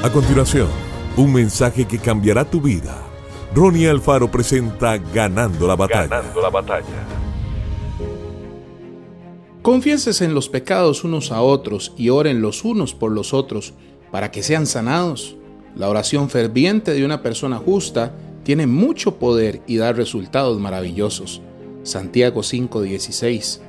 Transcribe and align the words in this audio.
A 0.00 0.12
continuación, 0.12 0.68
un 1.16 1.32
mensaje 1.32 1.84
que 1.84 1.98
cambiará 1.98 2.48
tu 2.48 2.60
vida. 2.60 3.02
Ronnie 3.52 3.88
Alfaro 3.88 4.30
presenta 4.30 4.96
Ganando 4.96 5.66
la 5.66 5.74
batalla. 5.74 6.06
Ganando 6.06 6.40
la 6.40 6.50
batalla. 6.50 6.84
Confiéses 9.60 10.20
en 10.20 10.34
los 10.34 10.48
pecados 10.48 11.02
unos 11.02 11.32
a 11.32 11.42
otros 11.42 11.94
y 11.96 12.10
oren 12.10 12.40
los 12.40 12.64
unos 12.64 12.94
por 12.94 13.10
los 13.10 13.34
otros 13.34 13.74
para 14.12 14.30
que 14.30 14.44
sean 14.44 14.68
sanados. 14.68 15.36
La 15.74 15.88
oración 15.88 16.30
ferviente 16.30 16.94
de 16.94 17.04
una 17.04 17.20
persona 17.20 17.56
justa 17.56 18.12
tiene 18.44 18.68
mucho 18.68 19.16
poder 19.16 19.62
y 19.66 19.78
da 19.78 19.92
resultados 19.92 20.60
maravillosos. 20.60 21.42
Santiago 21.82 22.44
5:16. 22.44 23.62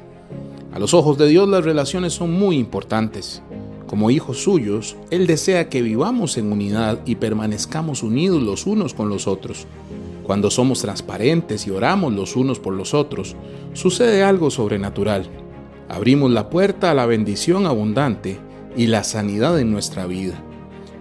A 0.73 0.77
los 0.77 0.93
ojos 0.93 1.17
de 1.17 1.27
Dios 1.27 1.49
las 1.49 1.65
relaciones 1.65 2.13
son 2.13 2.31
muy 2.31 2.57
importantes. 2.59 3.41
Como 3.89 4.11
hijos 4.11 4.43
suyos, 4.43 4.97
Él 5.09 5.25
desea 5.25 5.67
que 5.67 5.81
vivamos 5.81 6.37
en 6.37 6.51
unidad 6.51 6.99
y 7.07 7.15
permanezcamos 7.15 8.03
unidos 8.03 8.43
los 8.43 8.67
unos 8.67 8.93
con 8.93 9.09
los 9.09 9.27
otros. 9.27 9.65
Cuando 10.21 10.51
somos 10.51 10.81
transparentes 10.81 11.65
y 11.65 11.71
oramos 11.71 12.13
los 12.13 12.35
unos 12.35 12.59
por 12.59 12.75
los 12.75 12.93
otros, 12.93 13.35
sucede 13.73 14.21
algo 14.21 14.51
sobrenatural. 14.51 15.27
Abrimos 15.87 16.29
la 16.29 16.51
puerta 16.51 16.91
a 16.91 16.93
la 16.93 17.07
bendición 17.07 17.65
abundante 17.65 18.37
y 18.77 18.85
la 18.85 19.03
sanidad 19.03 19.59
en 19.59 19.71
nuestra 19.71 20.05
vida. 20.05 20.39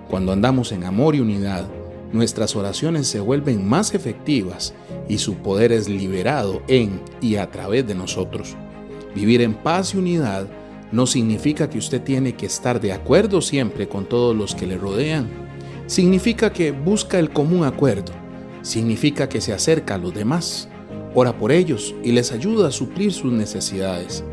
Cuando 0.08 0.32
andamos 0.32 0.72
en 0.72 0.84
amor 0.84 1.14
y 1.14 1.20
unidad, 1.20 1.68
nuestras 2.14 2.56
oraciones 2.56 3.06
se 3.06 3.20
vuelven 3.20 3.68
más 3.68 3.92
efectivas 3.92 4.72
y 5.10 5.18
su 5.18 5.34
poder 5.34 5.72
es 5.72 5.90
liberado 5.90 6.62
en 6.68 7.02
y 7.20 7.36
a 7.36 7.50
través 7.50 7.86
de 7.86 7.94
nosotros. 7.94 8.56
Vivir 9.14 9.42
en 9.42 9.52
paz 9.52 9.92
y 9.92 9.98
unidad 9.98 10.48
no 10.92 11.06
significa 11.06 11.68
que 11.68 11.78
usted 11.78 12.02
tiene 12.02 12.34
que 12.34 12.46
estar 12.46 12.80
de 12.80 12.92
acuerdo 12.92 13.40
siempre 13.40 13.88
con 13.88 14.06
todos 14.06 14.34
los 14.34 14.54
que 14.54 14.66
le 14.66 14.78
rodean. 14.78 15.28
Significa 15.86 16.52
que 16.52 16.70
busca 16.70 17.18
el 17.18 17.30
común 17.30 17.64
acuerdo. 17.64 18.12
Significa 18.62 19.28
que 19.28 19.40
se 19.40 19.52
acerca 19.52 19.94
a 19.94 19.98
los 19.98 20.14
demás, 20.14 20.68
ora 21.14 21.36
por 21.36 21.52
ellos 21.52 21.94
y 22.02 22.12
les 22.12 22.32
ayuda 22.32 22.68
a 22.68 22.72
suplir 22.72 23.12
sus 23.12 23.32
necesidades. 23.32 24.24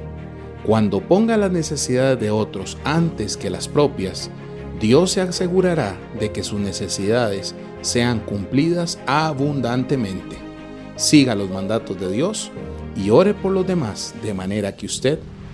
Cuando 0.65 0.99
ponga 0.99 1.37
las 1.37 1.51
necesidades 1.51 2.19
de 2.19 2.31
otros 2.31 2.77
antes 2.83 3.37
que 3.37 3.49
las 3.49 3.67
propias, 3.67 4.31
Dios 4.79 5.11
se 5.11 5.21
asegurará 5.21 5.97
de 6.19 6.31
que 6.31 6.43
sus 6.43 6.59
necesidades 6.59 7.55
sean 7.81 8.19
cumplidas 8.19 8.99
abundantemente. 9.05 10.37
Siga 10.95 11.35
los 11.35 11.49
mandatos 11.49 11.99
de 11.99 12.11
Dios 12.11 12.51
y 12.95 13.09
ore 13.09 13.33
por 13.33 13.51
los 13.51 13.67
demás 13.67 14.15
de 14.23 14.33
manera 14.33 14.75
que 14.75 14.85
usted 14.85 15.19